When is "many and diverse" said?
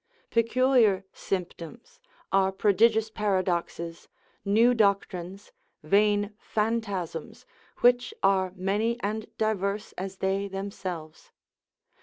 8.55-9.91